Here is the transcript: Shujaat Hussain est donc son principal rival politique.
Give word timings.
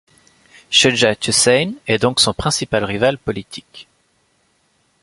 Shujaat 0.71 1.27
Hussain 1.27 1.73
est 1.85 1.99
donc 1.99 2.21
son 2.21 2.33
principal 2.33 2.83
rival 2.85 3.19
politique. 3.19 3.87